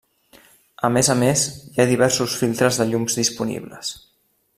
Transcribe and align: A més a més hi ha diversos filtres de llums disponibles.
A 0.87 0.89
més 0.93 1.09
a 1.13 1.15
més 1.19 1.43
hi 1.75 1.83
ha 1.83 1.87
diversos 1.91 2.39
filtres 2.41 2.81
de 2.81 2.89
llums 2.93 3.19
disponibles. 3.21 3.93